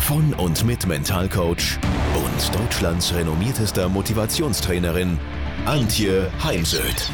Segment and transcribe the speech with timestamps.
[0.00, 1.78] von und mit Mentalcoach
[2.14, 5.18] und Deutschlands renommiertester Motivationstrainerin
[5.66, 7.10] Antje Heimsöth.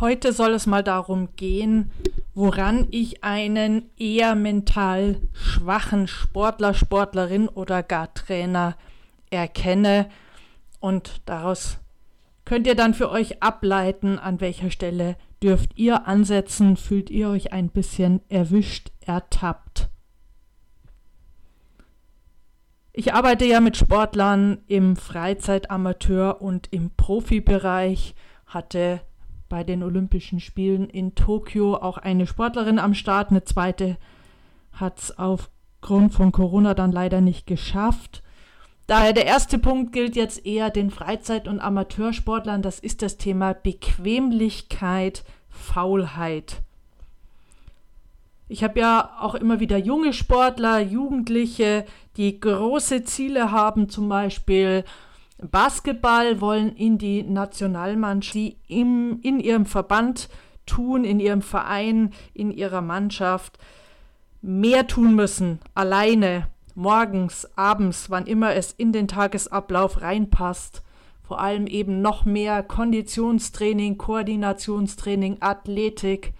[0.00, 1.90] Heute soll es mal darum gehen,
[2.34, 8.76] woran ich einen eher mental schwachen Sportler, Sportlerin oder gar Trainer
[9.30, 10.08] erkenne
[10.80, 11.78] und daraus
[12.44, 17.52] könnt ihr dann für euch ableiten, an welcher Stelle dürft ihr ansetzen, fühlt ihr euch
[17.52, 19.88] ein bisschen erwischt, ertappt.
[22.92, 28.14] Ich arbeite ja mit Sportlern im Freizeit-, Amateur- und im Profibereich,
[28.46, 29.00] hatte
[29.48, 33.96] bei den Olympischen Spielen in Tokio auch eine Sportlerin am Start, eine zweite
[34.72, 38.22] hat es aufgrund von Corona dann leider nicht geschafft.
[38.86, 42.62] Daher der erste Punkt gilt jetzt eher den Freizeit- und Amateursportlern.
[42.62, 46.62] Das ist das Thema Bequemlichkeit, Faulheit.
[48.48, 54.84] Ich habe ja auch immer wieder junge Sportler, Jugendliche, die große Ziele haben, zum Beispiel
[55.38, 60.28] Basketball, wollen in die Nationalmannschaft, die im, in ihrem Verband
[60.66, 63.58] tun, in ihrem Verein, in ihrer Mannschaft
[64.42, 70.82] mehr tun müssen, alleine morgens, abends, wann immer es in den Tagesablauf reinpasst.
[71.22, 76.32] Vor allem eben noch mehr Konditionstraining, Koordinationstraining, Athletik,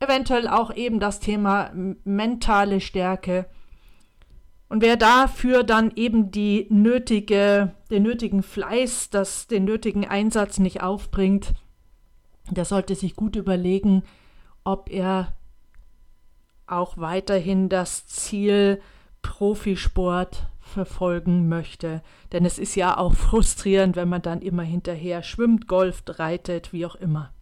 [0.00, 1.70] eventuell auch eben das Thema
[2.04, 3.46] mentale Stärke.
[4.68, 10.82] Und wer dafür dann eben die nötige, den nötigen Fleiß, das, den nötigen Einsatz nicht
[10.82, 11.54] aufbringt,
[12.50, 14.02] der sollte sich gut überlegen,
[14.64, 15.32] ob er
[16.66, 18.80] auch weiterhin das Ziel
[19.22, 22.02] Profisport verfolgen möchte.
[22.32, 26.86] Denn es ist ja auch frustrierend, wenn man dann immer hinterher schwimmt, golft, reitet, wie
[26.86, 27.32] auch immer.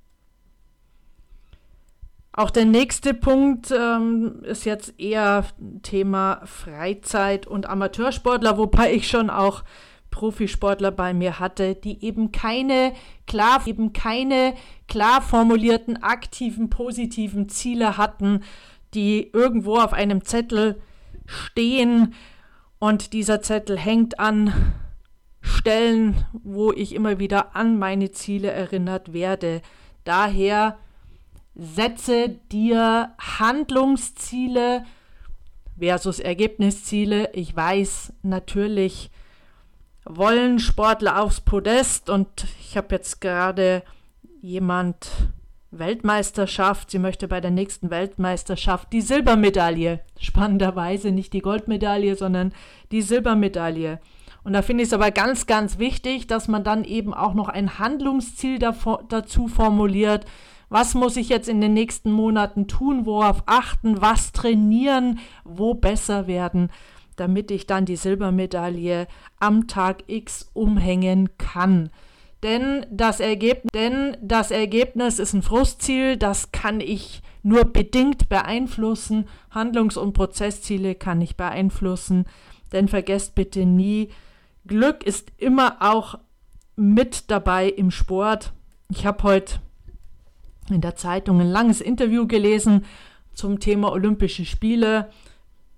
[2.32, 5.47] Auch der nächste Punkt ähm, ist jetzt eher
[5.82, 9.65] Thema Freizeit und Amateursportler, wobei ich schon auch
[10.10, 12.92] Profisportler bei mir hatte, die eben keine
[13.26, 14.54] klar, eben keine
[14.86, 18.42] klar formulierten, aktiven, positiven Ziele hatten,
[18.92, 20.81] die irgendwo auf einem Zettel
[21.26, 22.14] stehen
[22.78, 24.75] und dieser Zettel hängt an
[25.41, 29.62] Stellen, wo ich immer wieder an meine Ziele erinnert werde.
[30.04, 30.78] Daher
[31.54, 34.84] setze dir Handlungsziele
[35.78, 37.31] versus Ergebnisziele.
[37.32, 39.10] Ich weiß natürlich,
[40.04, 43.82] wollen Sportler aufs Podest und ich habe jetzt gerade
[44.41, 45.09] jemand
[45.78, 46.91] Weltmeisterschaft.
[46.91, 50.00] Sie möchte bei der nächsten Weltmeisterschaft die Silbermedaille.
[50.19, 52.53] Spannenderweise nicht die Goldmedaille, sondern
[52.91, 54.00] die Silbermedaille.
[54.44, 57.48] Und da finde ich es aber ganz, ganz wichtig, dass man dann eben auch noch
[57.48, 60.25] ein Handlungsziel davor, dazu formuliert.
[60.69, 63.06] Was muss ich jetzt in den nächsten Monaten tun?
[63.06, 64.00] Worauf achten?
[64.00, 65.19] Was trainieren?
[65.44, 66.70] Wo besser werden?
[67.16, 69.09] Damit ich dann die Silbermedaille
[69.41, 71.91] am Tag X umhängen kann.
[72.42, 79.28] Denn das, Ergebnis, denn das Ergebnis ist ein Frustziel, das kann ich nur bedingt beeinflussen.
[79.50, 82.26] Handlungs- und Prozessziele kann ich beeinflussen.
[82.72, 84.10] Denn vergesst bitte nie,
[84.66, 86.19] Glück ist immer auch
[86.74, 88.53] mit dabei im Sport.
[88.91, 89.60] Ich habe heute
[90.68, 92.84] in der Zeitung ein langes Interview gelesen
[93.32, 95.10] zum Thema Olympische Spiele.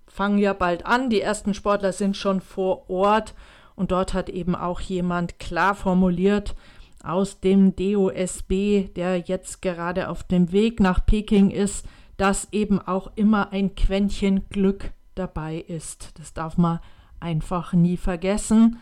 [0.07, 3.35] Fangen ja bald an, die ersten Sportler sind schon vor Ort
[3.79, 6.57] und dort hat eben auch jemand klar formuliert
[7.03, 11.87] aus dem DOSB, der jetzt gerade auf dem Weg nach Peking ist,
[12.17, 16.19] dass eben auch immer ein Quäntchen Glück dabei ist.
[16.19, 16.81] Das darf man
[17.21, 18.79] einfach nie vergessen.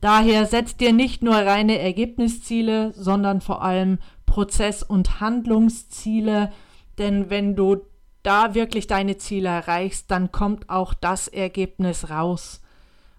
[0.00, 6.50] Daher setzt dir nicht nur reine Ergebnisziele, sondern vor allem Prozess- und Handlungsziele,
[6.98, 7.82] denn wenn du
[8.22, 12.62] da wirklich deine Ziele erreichst, dann kommt auch das Ergebnis raus,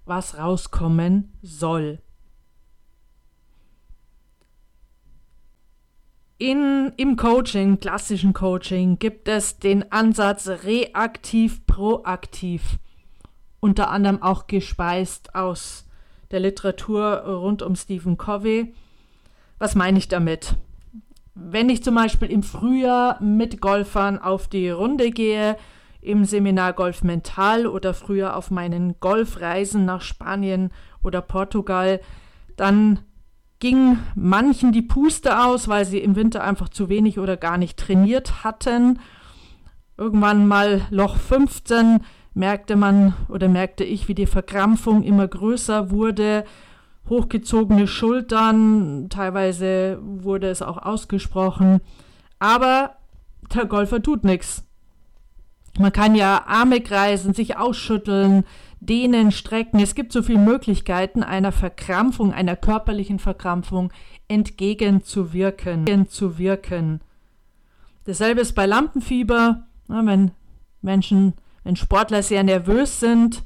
[0.06, 2.00] was rauskommen soll.
[6.38, 12.80] In, Im Coaching, klassischen Coaching, gibt es den Ansatz reaktiv-proaktiv,
[13.62, 15.86] unter anderem auch gespeist aus
[16.32, 18.74] der Literatur rund um Stephen Covey.
[19.58, 20.58] Was meine ich damit?
[21.36, 25.56] Wenn ich zum Beispiel im Frühjahr mit Golfern auf die Runde gehe,
[26.04, 30.72] im Seminar Golf Mental oder früher auf meinen Golfreisen nach Spanien
[31.04, 32.00] oder Portugal,
[32.56, 33.00] dann
[33.60, 37.80] ging manchen die Puste aus, weil sie im Winter einfach zu wenig oder gar nicht
[37.80, 39.00] trainiert hatten.
[39.98, 42.02] Irgendwann mal Loch 15
[42.34, 46.44] merkte man oder merkte ich, wie die Verkrampfung immer größer wurde,
[47.08, 51.80] hochgezogene Schultern, teilweise wurde es auch ausgesprochen,
[52.40, 52.98] aber
[53.54, 54.66] der Golfer tut nichts.
[55.80, 58.44] Man kann ja Arme kreisen, sich ausschütteln,
[58.80, 59.80] dehnen, strecken.
[59.80, 63.92] Es gibt so viele Möglichkeiten, einer Verkrampfung, einer körperlichen Verkrampfung
[64.28, 66.08] entgegenzuwirken.
[66.10, 67.02] Zu wirken.
[68.06, 70.32] Dasselbe ist bei Lampenfieber, wenn
[70.82, 71.34] Menschen,
[71.64, 73.44] wenn Sportler sehr nervös sind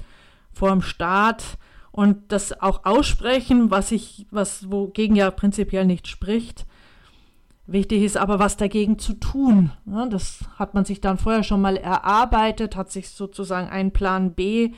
[0.51, 1.57] vor dem Start
[1.91, 6.65] und das auch aussprechen, was ich, was wogegen ja prinzipiell nicht spricht,
[7.69, 9.71] Wichtig ist aber, was dagegen zu tun.
[10.09, 14.71] Das hat man sich dann vorher schon mal erarbeitet, hat sich sozusagen einen Plan B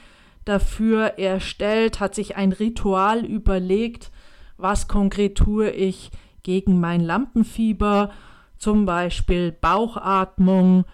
[0.43, 4.11] dafür erstellt, hat sich ein Ritual überlegt,
[4.57, 6.09] was konkret tue ich
[6.41, 8.09] gegen mein Lampenfieber,
[8.57, 10.85] zum Beispiel Bauchatmung,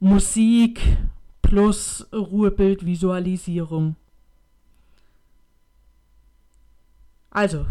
[0.00, 0.80] Musik
[1.42, 3.96] plus Ruhebildvisualisierung.
[7.30, 7.66] Also,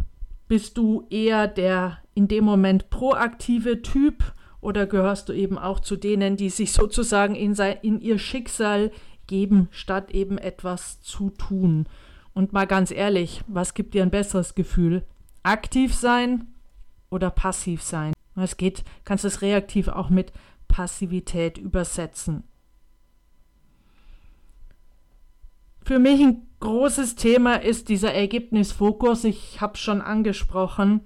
[0.51, 5.95] bist du eher der in dem Moment proaktive Typ oder gehörst du eben auch zu
[5.95, 8.91] denen, die sich sozusagen in, sein, in ihr Schicksal
[9.27, 11.87] geben, statt eben etwas zu tun?
[12.33, 15.05] Und mal ganz ehrlich, was gibt dir ein besseres Gefühl?
[15.41, 16.47] Aktiv sein
[17.09, 18.11] oder passiv sein?
[18.35, 20.33] Es geht, kannst es reaktiv auch mit
[20.67, 22.43] Passivität übersetzen.
[25.83, 29.23] Für mich ein großes Thema ist dieser Ergebnisfokus.
[29.23, 31.01] Ich habe schon angesprochen,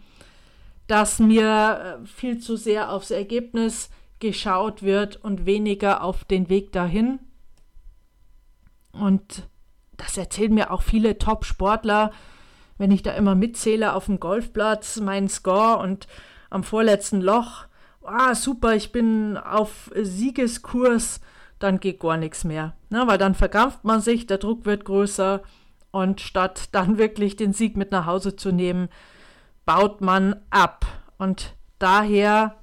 [0.87, 3.89] dass mir äh, viel zu sehr aufs Ergebnis
[4.19, 7.19] geschaut wird und weniger auf den Weg dahin.
[8.91, 9.47] Und
[9.97, 12.11] das erzählen mir auch viele Top-Sportler,
[12.77, 16.07] wenn ich da immer mitzähle auf dem Golfplatz, meinen Score und
[16.49, 17.65] am vorletzten Loch,
[18.03, 21.21] ah, super, ich bin auf Siegeskurs
[21.65, 22.75] dann geht gar nichts mehr.
[22.89, 23.03] Ne?
[23.05, 25.41] Weil dann verkrampft man sich, der Druck wird größer
[25.91, 28.89] und statt dann wirklich den Sieg mit nach Hause zu nehmen,
[29.65, 30.85] baut man ab.
[31.17, 32.55] Und daher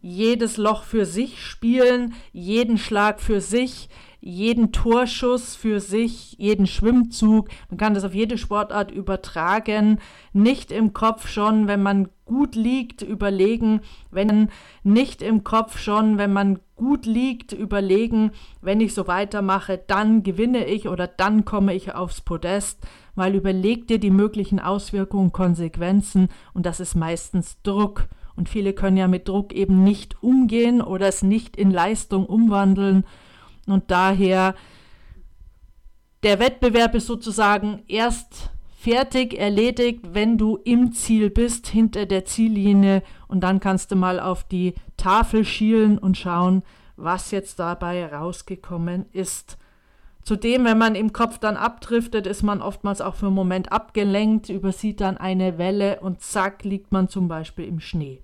[0.00, 3.88] jedes Loch für sich spielen, jeden Schlag für sich,
[4.20, 7.48] jeden Torschuss für sich, jeden Schwimmzug.
[7.68, 9.98] Man kann das auf jede Sportart übertragen.
[10.32, 13.80] Nicht im Kopf schon, wenn man gut liegt, überlegen,
[14.10, 14.50] wenn
[14.82, 20.66] nicht im Kopf schon, wenn man gut liegt, überlegen, wenn ich so weitermache, dann gewinne
[20.66, 22.80] ich oder dann komme ich aufs Podest,
[23.14, 28.08] weil überleg dir die möglichen Auswirkungen, Konsequenzen und das ist meistens Druck.
[28.36, 33.04] Und viele können ja mit Druck eben nicht umgehen oder es nicht in Leistung umwandeln.
[33.66, 34.56] Und daher,
[36.24, 38.50] der Wettbewerb ist sozusagen erst
[38.84, 43.02] fertig, erledigt, wenn du im Ziel bist, hinter der Ziellinie.
[43.28, 46.62] Und dann kannst du mal auf die Tafel schielen und schauen,
[46.96, 49.56] was jetzt dabei rausgekommen ist.
[50.22, 54.50] Zudem, wenn man im Kopf dann abdriftet, ist man oftmals auch für einen Moment abgelenkt,
[54.50, 58.22] übersieht dann eine Welle und zack, liegt man zum Beispiel im Schnee.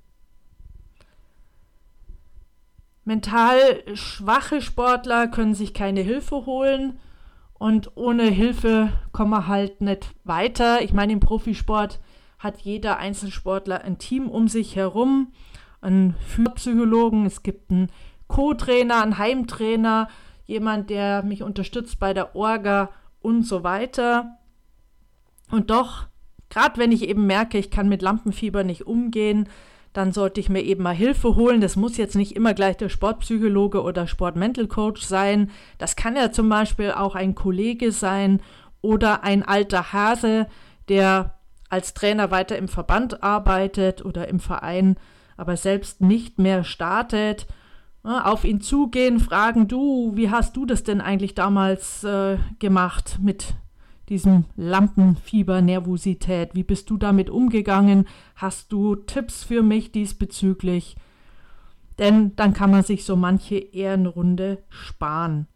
[3.06, 6.98] Mental schwache Sportler können sich keine Hilfe holen
[7.60, 10.80] und ohne Hilfe kommen wir halt nicht weiter.
[10.80, 12.00] Ich meine, im Profisport
[12.38, 15.30] hat jeder Einzelsportler ein Team um sich herum,
[15.82, 16.14] einen
[16.54, 17.92] Psychologen, es gibt einen
[18.28, 20.08] Co-Trainer, einen Heimtrainer,
[20.46, 22.88] jemand, der mich unterstützt bei der Orga
[23.20, 24.38] und so weiter.
[25.50, 26.06] Und doch,
[26.48, 29.50] gerade wenn ich eben merke, ich kann mit Lampenfieber nicht umgehen,
[29.92, 31.60] dann sollte ich mir eben mal Hilfe holen.
[31.60, 35.50] Das muss jetzt nicht immer gleich der Sportpsychologe oder Sportmental Coach sein.
[35.78, 38.40] Das kann ja zum Beispiel auch ein Kollege sein
[38.82, 40.46] oder ein alter Hase,
[40.88, 41.34] der
[41.68, 44.96] als Trainer weiter im Verband arbeitet oder im Verein,
[45.36, 47.46] aber selbst nicht mehr startet.
[48.02, 53.54] Auf ihn zugehen, fragen, du, wie hast du das denn eigentlich damals äh, gemacht mit
[54.10, 56.54] diesem Lampenfieber, Nervosität.
[56.54, 58.06] Wie bist du damit umgegangen?
[58.34, 60.96] Hast du Tipps für mich diesbezüglich?
[61.98, 65.46] Denn dann kann man sich so manche Ehrenrunde sparen.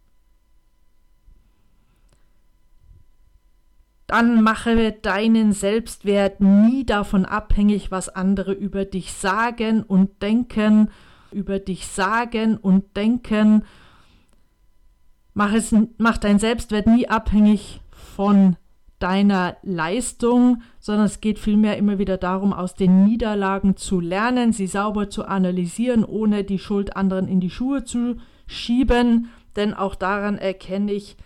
[4.07, 10.91] Dann mache deinen Selbstwert nie davon abhängig, was andere über dich sagen und denken,
[11.33, 13.65] über dich sagen und denken.
[15.33, 17.81] Mach, es, mach deinen Selbstwert nie abhängig
[18.15, 18.57] von
[18.99, 24.67] deiner Leistung, sondern es geht vielmehr immer wieder darum, aus den Niederlagen zu lernen, sie
[24.67, 28.17] sauber zu analysieren, ohne die Schuld anderen in die Schuhe zu
[28.47, 29.29] schieben.
[29.57, 31.17] denn auch daran erkenne ich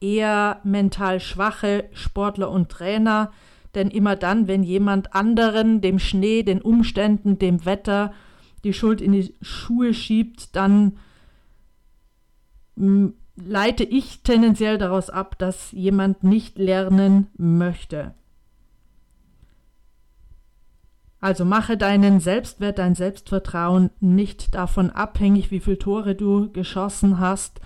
[0.00, 3.32] eher mental schwache Sportler und Trainer,
[3.74, 8.12] denn immer dann, wenn jemand anderen, dem Schnee, den Umständen, dem Wetter
[8.64, 10.98] die Schuld in die Schuhe schiebt, dann
[12.76, 18.14] hm, leite ich tendenziell daraus ab, dass jemand nicht lernen möchte.
[21.20, 27.60] Also mache deinen Selbstwert, dein Selbstvertrauen nicht davon abhängig, wie viele Tore du geschossen hast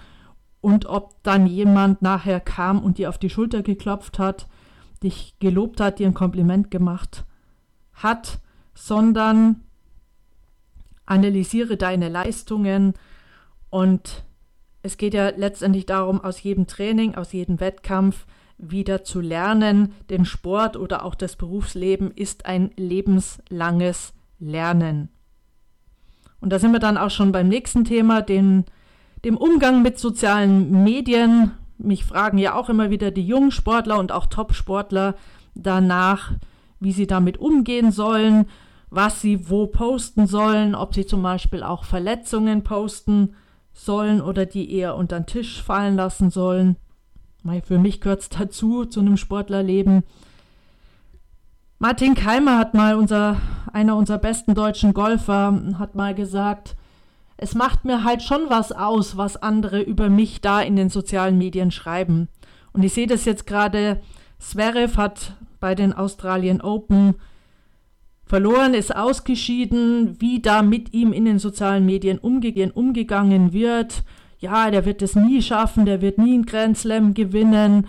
[0.61, 4.46] und ob dann jemand nachher kam und dir auf die Schulter geklopft hat,
[5.02, 7.25] dich gelobt hat, dir ein Kompliment gemacht
[7.94, 8.40] hat,
[8.75, 9.62] sondern
[11.06, 12.92] analysiere deine Leistungen
[13.70, 14.25] und
[14.87, 18.25] es geht ja letztendlich darum, aus jedem Training, aus jedem Wettkampf
[18.57, 19.93] wieder zu lernen.
[20.09, 25.09] Denn Sport oder auch das Berufsleben ist ein lebenslanges Lernen.
[26.40, 28.64] Und da sind wir dann auch schon beim nächsten Thema, den,
[29.25, 31.50] dem Umgang mit sozialen Medien.
[31.78, 35.16] Mich fragen ja auch immer wieder die jungen Sportler und auch Top-Sportler
[35.55, 36.33] danach,
[36.78, 38.47] wie sie damit umgehen sollen,
[38.88, 43.35] was sie wo posten sollen, ob sie zum Beispiel auch Verletzungen posten
[43.76, 46.76] sollen oder die eher unter den Tisch fallen lassen sollen.
[47.62, 50.02] Für mich gehört es dazu, zu einem Sportlerleben.
[51.78, 53.37] Martin Keimer hat mal, unser,
[53.73, 56.75] einer unserer besten deutschen Golfer, hat mal gesagt,
[57.37, 61.37] es macht mir halt schon was aus, was andere über mich da in den sozialen
[61.37, 62.28] Medien schreiben.
[62.73, 64.00] Und ich sehe das jetzt gerade,
[64.38, 67.14] Zverev hat bei den Australian Open
[68.26, 74.02] verloren, ist ausgeschieden, wie da mit ihm in den sozialen Medien umge umgegangen wird
[74.38, 77.87] ja, der wird es nie schaffen, der wird nie einen Grand Slam gewinnen.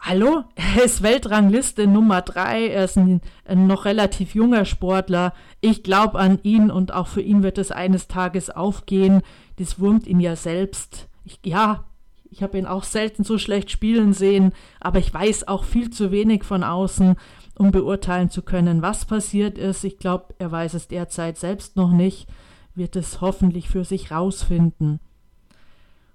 [0.00, 5.34] Hallo, er ist Weltrangliste Nummer drei, er ist ein, ein noch relativ junger Sportler.
[5.60, 9.22] Ich glaube an ihn und auch für ihn wird es eines Tages aufgehen.
[9.56, 11.08] Das wurmt ihn ja selbst.
[11.24, 11.84] Ich, ja,
[12.30, 16.10] ich habe ihn auch selten so schlecht spielen sehen, aber ich weiß auch viel zu
[16.10, 17.16] wenig von außen,
[17.58, 19.84] um beurteilen zu können, was passiert ist.
[19.84, 22.28] Ich glaube, er weiß es derzeit selbst noch nicht,
[22.74, 25.00] wird es hoffentlich für sich rausfinden.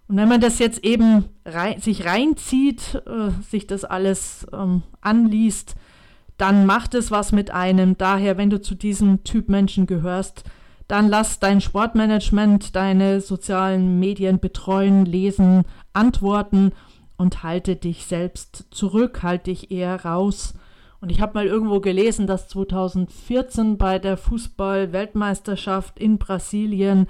[0.08, 5.76] Und wenn man das jetzt eben rein, sich reinzieht, äh, sich das alles ähm, anliest,
[6.38, 7.98] dann macht es was mit einem.
[7.98, 10.44] Daher, wenn du zu diesem Typ Menschen gehörst,
[10.88, 16.74] dann lass dein Sportmanagement, deine sozialen Medien betreuen, lesen, antworten
[17.16, 20.56] und halte dich selbst zurück, halte dich eher raus.
[21.02, 27.08] Und ich habe mal irgendwo gelesen, dass 2014 bei der Fußball-Weltmeisterschaft in Brasilien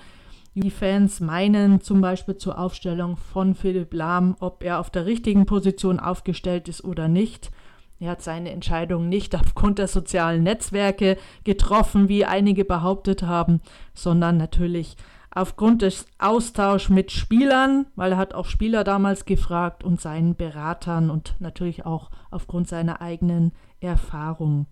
[0.54, 5.46] die Fans meinen zum Beispiel zur Aufstellung von Philipp Lahm, ob er auf der richtigen
[5.46, 7.52] Position aufgestellt ist oder nicht.
[8.00, 13.60] Er hat seine Entscheidung nicht aufgrund der sozialen Netzwerke getroffen, wie einige behauptet haben,
[13.94, 14.96] sondern natürlich
[15.34, 21.10] aufgrund des Austauschs mit Spielern, weil er hat auch Spieler damals gefragt und seinen Beratern
[21.10, 24.68] und natürlich auch aufgrund seiner eigenen Erfahrung.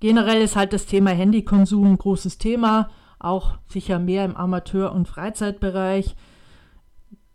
[0.00, 5.06] Generell ist halt das Thema Handykonsum ein großes Thema auch sicher mehr im Amateur- und
[5.06, 6.16] Freizeitbereich.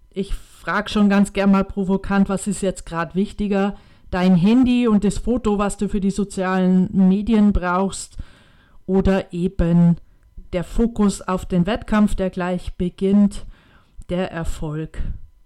[0.09, 3.75] Ich frage schon ganz gern mal provokant, was ist jetzt gerade wichtiger?
[4.09, 8.17] Dein Handy und das Foto, was du für die sozialen Medien brauchst,
[8.87, 9.97] oder eben
[10.53, 13.45] der Fokus auf den Wettkampf, der gleich beginnt,
[14.09, 15.01] der Erfolg.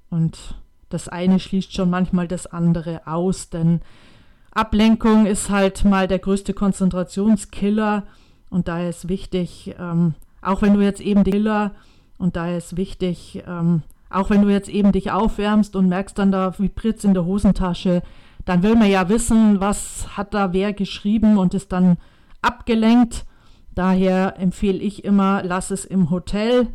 [0.09, 0.55] Und
[0.89, 3.81] das eine schließt schon manchmal das andere aus, denn
[4.59, 8.03] Ablenkung ist halt mal der größte Konzentrationskiller
[8.49, 11.71] und daher ist wichtig, ähm, auch wenn du jetzt eben Killer,
[12.17, 16.33] und da ist wichtig, ähm, auch wenn du jetzt eben dich aufwärmst und merkst dann,
[16.33, 18.03] da vibriert in der Hosentasche,
[18.43, 21.97] dann will man ja wissen, was hat da wer geschrieben und ist dann
[22.41, 23.25] abgelenkt.
[23.75, 26.67] Daher empfehle ich immer, lass es im Hotel,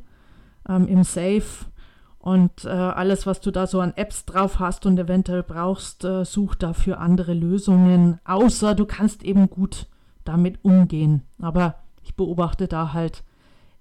[0.66, 1.44] ähm, im Safe
[2.24, 6.24] und äh, alles, was du da so an Apps drauf hast und eventuell brauchst, äh,
[6.24, 9.88] such dafür andere Lösungen, außer du kannst eben gut
[10.24, 11.20] damit umgehen.
[11.38, 13.24] Aber ich beobachte da halt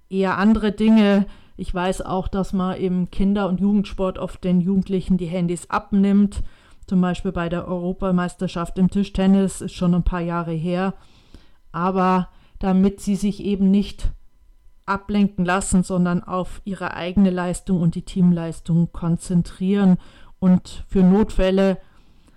[0.09, 1.25] eher andere Dinge.
[1.55, 6.43] Ich weiß auch, dass man im Kinder- und Jugendsport oft den Jugendlichen die Handys abnimmt.
[6.85, 10.95] Zum Beispiel bei der Europameisterschaft im Tischtennis ist schon ein paar Jahre her.
[11.71, 12.27] Aber
[12.59, 14.11] damit sie sich eben nicht
[14.85, 19.97] ablenken lassen, sondern auf ihre eigene Leistung und die Teamleistung konzentrieren.
[20.39, 21.77] Und für Notfälle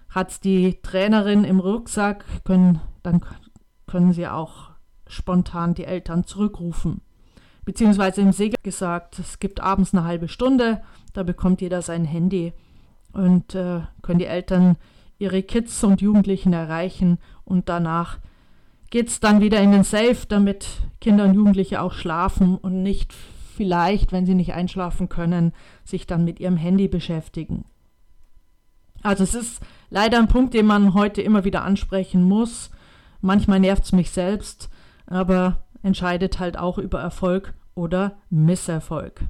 [0.09, 3.21] hat es die Trainerin im Rucksack, können, dann
[3.87, 4.71] können sie auch
[5.09, 7.01] spontan die Eltern zurückrufen
[7.67, 10.81] beziehungsweise im Segel gesagt, es gibt abends eine halbe Stunde,
[11.13, 12.55] da bekommt jeder sein Handy
[13.13, 14.77] und äh, können die Eltern
[15.19, 18.19] ihre Kids und Jugendlichen erreichen und danach
[18.91, 20.69] geht es dann wieder in den Safe, damit
[21.01, 25.53] Kinder und Jugendliche auch schlafen und nicht vielleicht, wenn sie nicht einschlafen können,
[25.85, 27.65] sich dann mit ihrem Handy beschäftigen.
[29.03, 29.61] Also es ist
[29.91, 32.71] leider ein Punkt, den man heute immer wieder ansprechen muss.
[33.21, 34.69] Manchmal nervt es mich selbst,
[35.07, 39.21] aber entscheidet halt auch über Erfolg oder Misserfolg.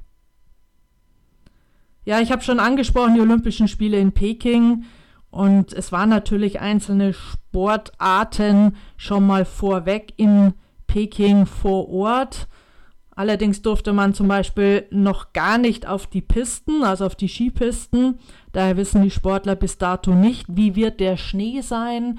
[2.05, 4.85] Ja, ich habe schon angesprochen, die Olympischen Spiele in Peking.
[5.29, 10.53] Und es waren natürlich einzelne Sportarten schon mal vorweg in
[10.97, 12.47] Peking vor Ort.
[13.11, 18.17] Allerdings durfte man zum Beispiel noch gar nicht auf die Pisten, also auf die Skipisten.
[18.51, 22.17] Daher wissen die Sportler bis dato nicht, wie wird der Schnee sein.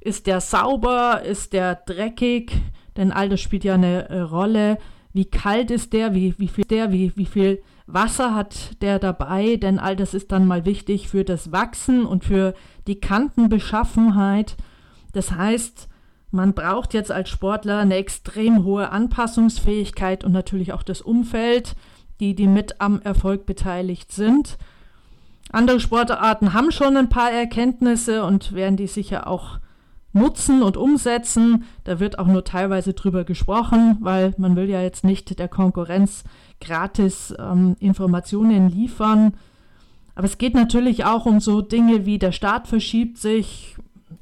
[0.00, 1.22] Ist der sauber?
[1.22, 2.50] Ist der dreckig?
[2.96, 4.78] Denn all das spielt ja eine äh, Rolle.
[5.12, 6.12] Wie kalt ist der?
[6.12, 6.90] Wie, wie viel der?
[6.90, 11.22] Wie, wie viel Wasser hat der dabei, denn all das ist dann mal wichtig für
[11.22, 12.54] das Wachsen und für
[12.88, 14.56] die Kantenbeschaffenheit.
[15.12, 15.88] Das heißt,
[16.30, 21.74] man braucht jetzt als Sportler eine extrem hohe Anpassungsfähigkeit und natürlich auch das Umfeld,
[22.20, 24.58] die, die mit am Erfolg beteiligt sind.
[25.50, 29.58] Andere Sportarten haben schon ein paar Erkenntnisse und werden die sicher auch
[30.12, 31.64] nutzen und umsetzen.
[31.84, 36.24] Da wird auch nur teilweise drüber gesprochen, weil man will ja jetzt nicht der Konkurrenz
[36.60, 39.34] gratis ähm, Informationen liefern.
[40.14, 43.76] Aber es geht natürlich auch um so Dinge wie der Start verschiebt sich,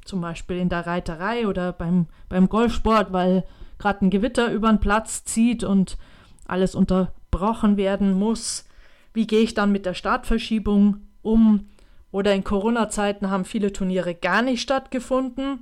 [0.05, 3.43] zum Beispiel in der Reiterei oder beim, beim Golfsport, weil
[3.77, 5.97] gerade ein Gewitter über den Platz zieht und
[6.45, 8.65] alles unterbrochen werden muss.
[9.13, 11.67] Wie gehe ich dann mit der Startverschiebung um?
[12.11, 15.59] Oder in Corona-Zeiten haben viele Turniere gar nicht stattgefunden.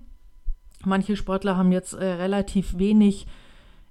[0.84, 3.26] Manche Sportler haben jetzt äh, relativ wenig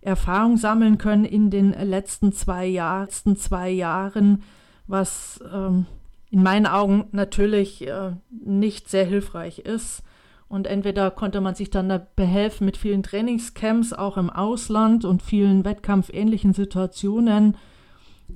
[0.00, 4.42] Erfahrung sammeln können in den letzten zwei, Jahr, letzten zwei Jahren,
[4.86, 5.86] was ähm,
[6.30, 10.02] in meinen Augen natürlich äh, nicht sehr hilfreich ist.
[10.48, 15.22] Und entweder konnte man sich dann da behelfen mit vielen Trainingscamps, auch im Ausland und
[15.22, 17.57] vielen wettkampfähnlichen Situationen,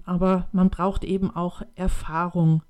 [0.04, 2.62] aber man braucht eben auch Erfahrung.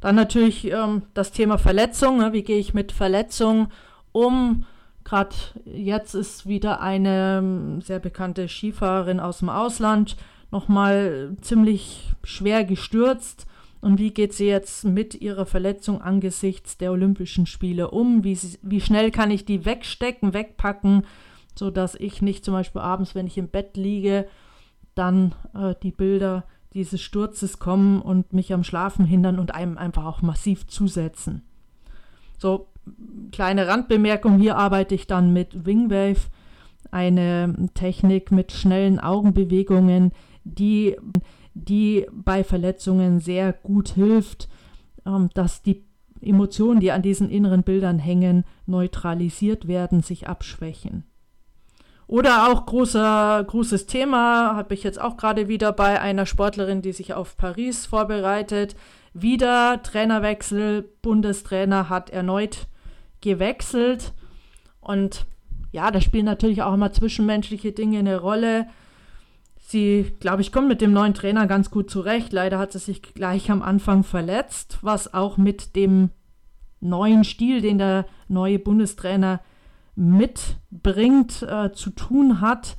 [0.00, 2.18] Dann natürlich ähm, das Thema Verletzung.
[2.18, 2.32] Ne?
[2.32, 3.68] Wie gehe ich mit Verletzungen
[4.12, 4.64] um?
[5.04, 5.34] Gerade
[5.64, 10.16] jetzt ist wieder eine ähm, sehr bekannte Skifahrerin aus dem Ausland
[10.50, 13.46] nochmal ziemlich schwer gestürzt.
[13.80, 18.24] Und wie geht sie jetzt mit ihrer Verletzung angesichts der Olympischen Spiele um?
[18.24, 21.06] Wie, wie schnell kann ich die wegstecken, wegpacken,
[21.54, 24.26] sodass ich nicht zum Beispiel abends, wenn ich im Bett liege,
[24.94, 30.04] dann äh, die Bilder dieses Sturzes kommen und mich am Schlafen hindern und einem einfach
[30.04, 31.42] auch massiv zusetzen.
[32.38, 32.68] So,
[33.32, 36.28] kleine Randbemerkung, hier arbeite ich dann mit Wingwave,
[36.90, 40.12] eine Technik mit schnellen Augenbewegungen,
[40.44, 40.96] die,
[41.54, 44.48] die bei Verletzungen sehr gut hilft,
[45.06, 45.84] ähm, dass die
[46.20, 51.04] Emotionen, die an diesen inneren Bildern hängen, neutralisiert werden, sich abschwächen.
[52.06, 56.92] Oder auch großer, großes Thema, habe ich jetzt auch gerade wieder bei einer Sportlerin, die
[56.92, 58.74] sich auf Paris vorbereitet.
[59.14, 62.66] Wieder Trainerwechsel, Bundestrainer hat erneut
[63.20, 64.12] gewechselt.
[64.80, 65.26] Und
[65.70, 68.66] ja, da spielen natürlich auch immer zwischenmenschliche Dinge eine Rolle.
[69.70, 72.32] Sie, glaube ich, kommt mit dem neuen Trainer ganz gut zurecht.
[72.32, 76.10] Leider hat sie sich gleich am Anfang verletzt, was auch mit dem
[76.80, 79.38] neuen Stil, den der neue Bundestrainer
[79.94, 82.76] mitbringt, äh, zu tun hat.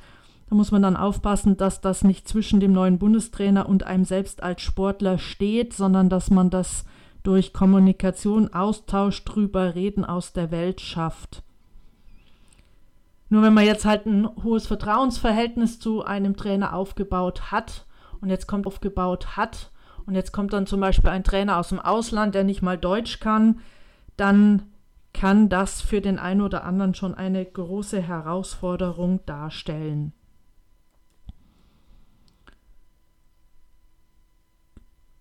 [0.49, 4.43] Da muss man dann aufpassen, dass das nicht zwischen dem neuen Bundestrainer und einem selbst
[4.43, 6.84] als Sportler steht, sondern dass man das
[7.23, 11.41] durch Kommunikation, Austausch drüber, Reden aus der Welt schafft.
[13.31, 17.85] Nur wenn man jetzt halt ein hohes Vertrauensverhältnis zu einem Trainer aufgebaut hat
[18.19, 19.71] und jetzt kommt aufgebaut hat
[20.05, 23.21] und jetzt kommt dann zum Beispiel ein Trainer aus dem Ausland, der nicht mal Deutsch
[23.21, 23.61] kann,
[24.17, 24.63] dann
[25.13, 30.11] kann das für den einen oder anderen schon eine große Herausforderung darstellen.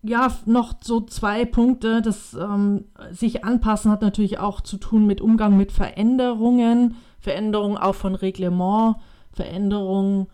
[0.02, 2.02] ja, noch so zwei Punkte.
[2.02, 7.94] Das ähm, sich anpassen hat natürlich auch zu tun mit Umgang mit Veränderungen, Veränderungen auch
[7.94, 8.96] von Reglement,
[9.33, 10.26] Veränderungen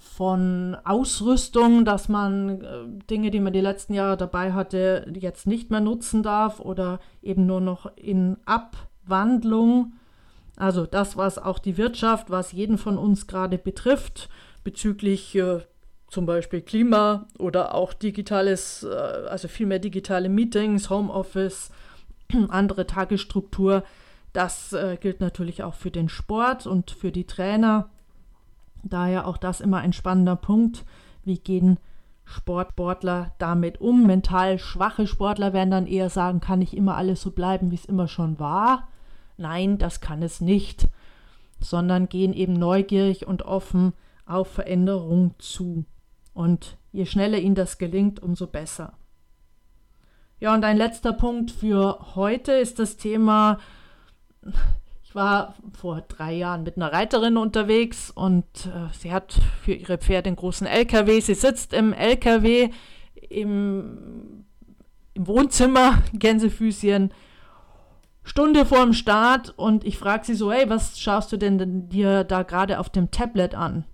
[0.00, 5.70] von Ausrüstung, dass man äh, Dinge, die man die letzten Jahre dabei hatte, jetzt nicht
[5.70, 9.92] mehr nutzen darf oder eben nur noch in Abwandlung.
[10.56, 14.30] Also das, was auch die Wirtschaft, was jeden von uns gerade betrifft,
[14.64, 15.60] bezüglich äh,
[16.08, 21.70] zum Beispiel Klima oder auch digitales, äh, also viel mehr digitale Meetings, Homeoffice,
[22.48, 23.84] andere Tagesstruktur.
[24.32, 27.90] Das äh, gilt natürlich auch für den Sport und für die Trainer.
[28.82, 30.84] Daher auch das immer ein spannender Punkt.
[31.24, 31.78] Wie gehen
[32.24, 34.06] Sportsportler damit um?
[34.06, 37.84] Mental schwache Sportler werden dann eher sagen, kann nicht immer alles so bleiben, wie es
[37.84, 38.88] immer schon war.
[39.36, 40.88] Nein, das kann es nicht,
[41.58, 43.94] sondern gehen eben neugierig und offen
[44.26, 45.84] auf Veränderung zu.
[46.32, 48.94] Und je schneller ihnen das gelingt, umso besser.
[50.38, 53.58] Ja, und ein letzter Punkt für heute ist das Thema,
[55.02, 59.98] ich war vor drei Jahren mit einer Reiterin unterwegs und äh, sie hat für ihre
[59.98, 61.18] Pferde einen großen LKW.
[61.20, 62.70] Sie sitzt im LKW
[63.28, 64.44] im,
[65.14, 67.12] im Wohnzimmer, Gänsefüßchen,
[68.22, 72.22] Stunde vor dem Start und ich frage sie so, hey, was schaust du denn dir
[72.22, 73.84] da gerade auf dem Tablet an?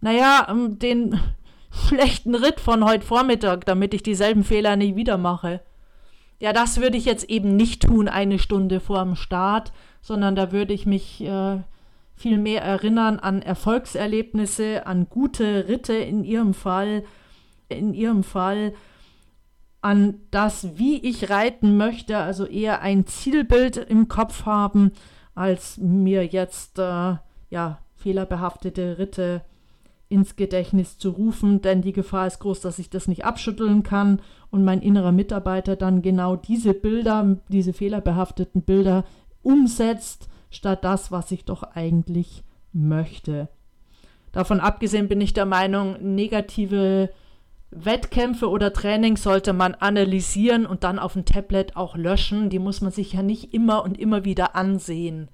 [0.00, 1.18] Naja, ähm, den
[1.88, 5.60] schlechten Ritt von heute Vormittag, damit ich dieselben Fehler nicht wieder mache.
[6.40, 10.52] Ja, das würde ich jetzt eben nicht tun, eine Stunde vor dem Start, sondern da
[10.52, 11.58] würde ich mich äh,
[12.14, 17.04] viel mehr erinnern an Erfolgserlebnisse, an gute Ritte in ihrem Fall,
[17.68, 18.72] in ihrem Fall
[19.80, 24.92] an das, wie ich reiten möchte, also eher ein Zielbild im Kopf haben,
[25.34, 27.16] als mir jetzt äh,
[27.50, 29.42] ja fehlerbehaftete Ritte
[30.08, 34.20] ins Gedächtnis zu rufen, denn die Gefahr ist groß, dass ich das nicht abschütteln kann
[34.50, 39.04] und mein innerer Mitarbeiter dann genau diese Bilder, diese fehlerbehafteten Bilder
[39.42, 42.42] umsetzt, statt das, was ich doch eigentlich
[42.72, 43.48] möchte.
[44.32, 47.10] Davon abgesehen bin ich der Meinung, negative
[47.70, 52.48] Wettkämpfe oder Trainings sollte man analysieren und dann auf dem Tablet auch löschen.
[52.48, 55.28] Die muss man sich ja nicht immer und immer wieder ansehen.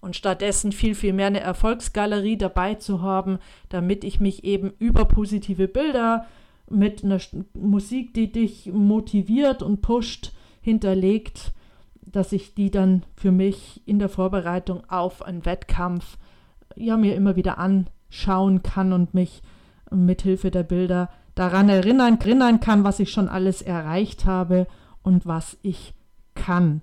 [0.00, 5.04] Und stattdessen viel, viel mehr eine Erfolgsgalerie dabei zu haben, damit ich mich eben über
[5.04, 6.26] positive Bilder
[6.70, 7.18] mit einer
[7.54, 11.52] Musik, die dich motiviert und pusht, hinterlegt,
[12.00, 16.18] dass ich die dann für mich in der Vorbereitung auf einen Wettkampf
[16.76, 19.42] ja mir immer wieder anschauen kann und mich
[19.90, 24.66] mit Hilfe der Bilder daran erinnern, erinnern kann, was ich schon alles erreicht habe
[25.02, 25.94] und was ich
[26.34, 26.82] kann.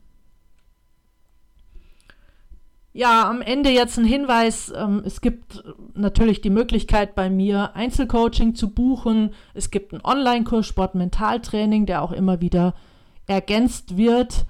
[2.97, 4.71] Ja, am Ende jetzt ein Hinweis.
[4.73, 5.62] Ähm, es gibt
[5.95, 9.34] natürlich die Möglichkeit bei mir Einzelcoaching zu buchen.
[9.53, 12.73] Es gibt einen Online-Kurs Sport-Mentaltraining, der auch immer wieder
[13.27, 14.45] ergänzt wird.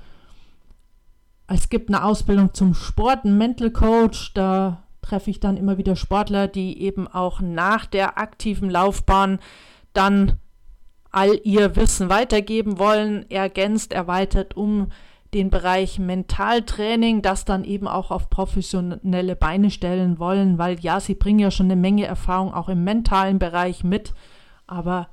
[1.47, 4.35] Es gibt eine Ausbildung zum Sport, einen Mental Coach.
[4.35, 9.39] Da treffe ich dann immer wieder Sportler, die eben auch nach der aktiven Laufbahn
[9.93, 10.33] dann
[11.09, 14.91] all ihr Wissen weitergeben wollen, ergänzt, erweitert um
[15.33, 21.15] den Bereich Mentaltraining, das dann eben auch auf professionelle Beine stellen wollen, weil ja, sie
[21.15, 24.13] bringen ja schon eine Menge Erfahrung auch im mentalen Bereich mit,
[24.67, 25.09] aber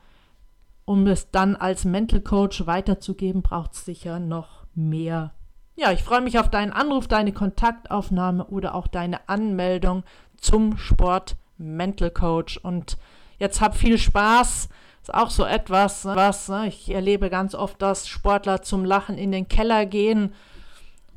[0.84, 5.32] um es dann als Mental Coach weiterzugeben, braucht es sicher noch mehr.
[5.74, 10.04] Ja, ich freue mich auf deinen Anruf, deine Kontaktaufnahme oder auch deine Anmeldung
[10.36, 12.98] zum Sport Mental Coach und
[13.42, 14.68] Jetzt hab viel Spaß.
[15.02, 19.32] Ist auch so etwas, was ne, ich erlebe ganz oft, dass Sportler zum Lachen in
[19.32, 20.32] den Keller gehen.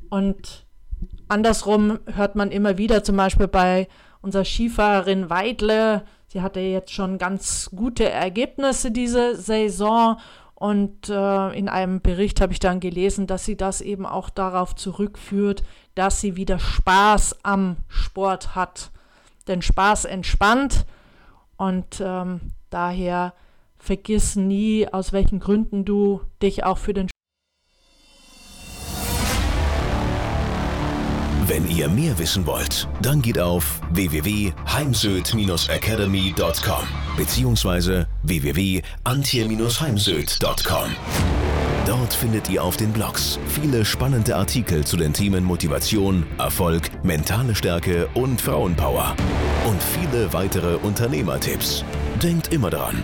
[0.10, 0.66] Und
[1.28, 3.88] andersrum hört man immer wieder, zum Beispiel bei
[4.22, 6.04] unserer Skifahrerin Weidle.
[6.26, 10.18] Sie hatte jetzt schon ganz gute Ergebnisse diese Saison.
[10.56, 14.74] Und äh, in einem Bericht habe ich dann gelesen, dass sie das eben auch darauf
[14.74, 15.62] zurückführt,
[15.94, 18.90] dass sie wieder Spaß am Sport hat.
[19.48, 20.88] Denn Spaß entspannt
[21.58, 23.34] und ähm, daher
[23.86, 27.08] vergiss nie, aus welchen Gründen du dich auch für den
[31.48, 38.06] Wenn ihr mehr wissen wollt, dann geht auf www.heimsöd-academy.com bzw.
[38.24, 40.90] www.antje-heimsöd.com.
[41.86, 47.54] Dort findet ihr auf den Blogs viele spannende Artikel zu den Themen Motivation, Erfolg, mentale
[47.54, 49.16] Stärke und Frauenpower.
[49.68, 51.86] Und viele weitere Unternehmertipps.
[52.24, 53.04] Denkt immer daran,